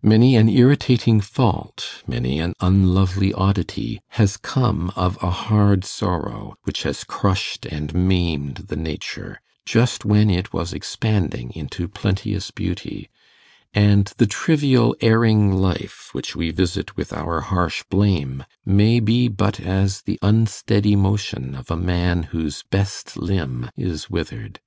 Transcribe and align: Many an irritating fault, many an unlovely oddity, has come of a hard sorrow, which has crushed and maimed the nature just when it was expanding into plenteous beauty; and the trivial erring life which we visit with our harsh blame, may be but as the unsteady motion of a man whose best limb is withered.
Many 0.00 0.34
an 0.36 0.48
irritating 0.48 1.20
fault, 1.20 2.02
many 2.06 2.40
an 2.40 2.54
unlovely 2.58 3.34
oddity, 3.34 4.00
has 4.12 4.38
come 4.38 4.88
of 4.96 5.22
a 5.22 5.28
hard 5.28 5.84
sorrow, 5.84 6.54
which 6.62 6.84
has 6.84 7.04
crushed 7.04 7.66
and 7.66 7.92
maimed 7.92 8.64
the 8.68 8.76
nature 8.76 9.42
just 9.66 10.06
when 10.06 10.30
it 10.30 10.54
was 10.54 10.72
expanding 10.72 11.50
into 11.52 11.86
plenteous 11.86 12.50
beauty; 12.50 13.10
and 13.74 14.14
the 14.16 14.26
trivial 14.26 14.96
erring 15.02 15.52
life 15.52 16.08
which 16.14 16.34
we 16.34 16.50
visit 16.50 16.96
with 16.96 17.12
our 17.12 17.42
harsh 17.42 17.82
blame, 17.90 18.44
may 18.64 19.00
be 19.00 19.28
but 19.28 19.60
as 19.60 20.00
the 20.00 20.18
unsteady 20.22 20.96
motion 20.96 21.54
of 21.54 21.70
a 21.70 21.76
man 21.76 22.22
whose 22.22 22.62
best 22.70 23.18
limb 23.18 23.68
is 23.76 24.08
withered. 24.08 24.60